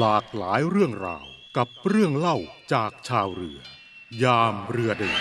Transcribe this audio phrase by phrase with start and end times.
[0.00, 2.38] หลากหลายเรื่องราวกับเรื่องเล่า
[2.72, 3.58] จากชาวเรือ
[4.22, 5.20] ยามเรือเดิน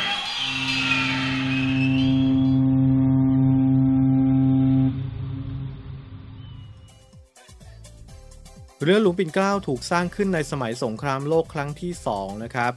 [8.83, 12.73] เรือหลวงปิ่นเกล้าถูกสร้างขึ้นในสมัยสงครามโลกครั้งที่ 2 นะครับ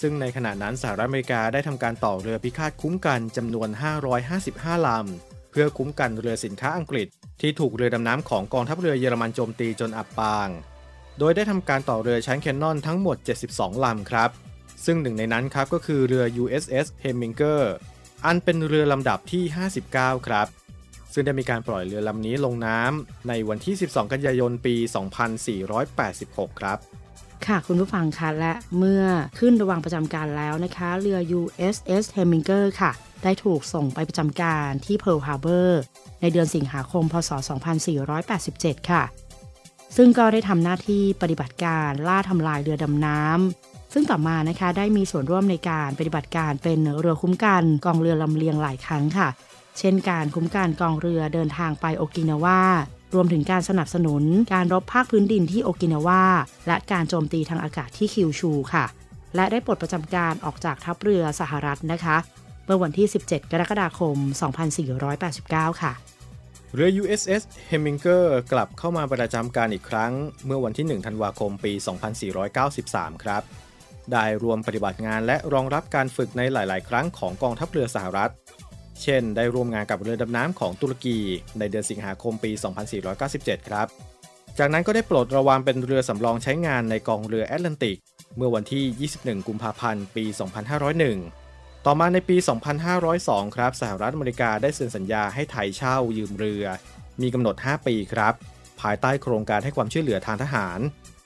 [0.00, 3.68] ซึ่งในขณะนั้นสหรัฐอเมริกาได้ทำการต่อเรือพิฆาตคุ้มกันจำนวน
[4.28, 7.06] 555 ลำ เพื่อคุ้มกันเรือสินค้าอังกฤษ
[7.40, 10.50] ที่ถูกเรือดำน้ำของกองทัพเรือเยอรมันโจมตีจนอับปาง
[11.18, 13.16] โดยได้ทำการต่อเรือชั้นแคนนอนทั้งหมด
[13.50, 14.30] 72 ลำครับ
[14.84, 17.60] ซึ่งหนึ่งในนั้นครับก็คือเรือ USS Heminger
[18.26, 19.44] อันเป็นเรือลำดับที่
[19.86, 20.46] 59 ครับ
[21.12, 24.74] ซึ่งได้มีการปล่อยเรือลำนี้ลงน้ำในวันที่ 12 กันยายนปี
[25.68, 26.78] 2486 ครับ
[27.46, 29.04] ค่ะ คุณผู้ฟังคะและเมื่อ
[29.38, 32.90] ขึ้นระว่างประจำการแล้วนะคะ เรือ USS Heminger ค่ะ
[33.22, 35.70] ได้ถูกส่งไปประจำการที่ Pearl Harbor
[36.20, 37.30] ในเดือนสิงหาคม พศ
[38.10, 39.02] 2487 ค่ะ
[39.96, 49.28] ซึ่งก็ได้ทำหน้าที่ปฏิบัติการล่าทำลายเรือดำน้ำ ซึ่งต่อมานะคะได้มีส่วนร่วมในการปฏิบัติการเป็นเรือคุ้มกันกองเรือลำเลียงหลายครั้งค่ะ
[49.78, 52.60] เช่นการคุ้มกันกองเรือเดินทางไปโอกินาวา
[53.14, 56.22] รวมถึงการสนับสนุนการรบภาคพื้นดินที่โอกินาวา
[56.66, 58.84] และการโจมตีทางอากาศที่คิวชูค่ะ
[59.34, 62.16] และได้ปลดประจำการออกจากทัพเรือสหรัฐนะคะ
[62.64, 64.16] เมื่อวันที่ 17 กรกฎาคม
[65.00, 65.92] 2489 ค่ะ
[66.74, 70.12] เรือ USS Heminger กลับเข้ามาประจำการอีกครั้ง
[70.46, 71.72] เมื่อวันที่ 1 ธันวาคมปี
[72.48, 73.42] 2493 ครับ
[74.12, 78.32] ได้รวมปฏิบัติงานและรองรับการฝึกในหลาย ๆ ครั้งของกองทัพเรือสหรัฐ
[79.02, 81.18] เช่น ได้ร่วมงานกับเรือดำน้ำของตุรกี
[81.58, 82.52] ในเดือนสิงหาคมปี
[83.10, 83.86] 2497 ครับ
[84.58, 87.98] จากนั้นก็ได้ปลดระวางเป็นเรือสำรองใช้งานในกองเรือแอตแลนติก
[88.36, 91.39] เมื่อวันที่ 21 กุมภาพันธ์ ปี 2501
[91.86, 92.36] ต่อมาในปี
[92.96, 96.64] 2502 ครับ สหรัฐอเมริกาได้เซ็นสัญญาให้ไทยเช่ายืมเรือ
[97.22, 98.34] มีกำหนด 5 ปีครับ
[98.80, 100.78] ภายใต้โครงการให้ความช่วยเหลือทางทหาร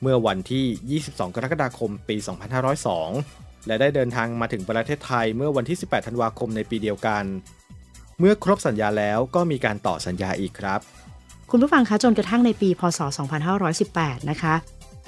[0.02, 2.16] เมื่อวันที่ 22 กรกฎาคม ปี
[2.92, 7.24] 2502 และได้เดินทางมาถึงประเทศไทยเมื่อวันที่ 18 ธันวาคมในปีเดียวกัน
[8.18, 10.80] เมื่อครบสัญญาแล้วก็มีการต่อสัญญาอีกครับ
[11.50, 13.00] คุณผู้ฟังคะจนกระทั่งในปี พศ
[13.64, 14.54] 2518 นะคะ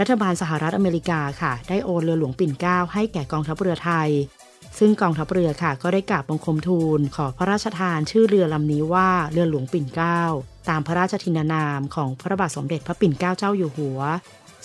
[0.00, 4.10] รัฐบาลสหรัฐอเมริกาค่ะ ได้โอนเรือหลวงปิ่นเกล้าให้แก่กองทัพเรือไทย
[4.78, 10.22] ซึ่งกองทัพเรือค่ะก็ได้กราบบังคมทูล ขอพระราชทานชื่อเรือลำนี้ว่าเรือหลวงปิ่นเกล้า
[10.69, 14.00] ตามพระราชทินานามของพระบาทสมเด็จพระปิ่นเกล้าเจ้าอยู่หัว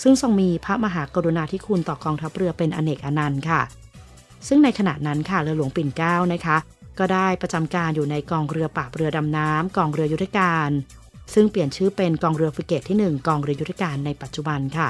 [0.02, 3.60] ซึ่งทรงมีพระมหากรุณาธิคุณต่อกองทัพเรือเป็นอเนกอนันต์ค่ะ
[4.48, 6.56] ซึ่งในขณะนั้นค่ะเรือหลวงปิ่นเกล้านะคะ
[6.98, 10.70] ก็ได้ประจำการอยู่ในกองเรือปราบเรือดำน้ำกองเรือยุทธการ
[11.34, 14.88] ซึ่งเปลี่ยนชื่อเป็นกองเรือฟริเกตที่ 1 กองเรือยุทธการในปัจจุบันค่ะ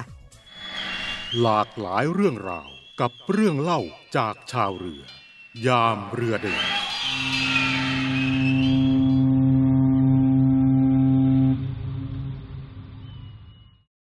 [1.41, 2.69] หลากหลายเรื่องราว
[3.01, 3.81] กับเรื่องเล่า
[4.17, 5.03] จากชาวเรือ
[5.67, 6.65] ยามเรือเดิน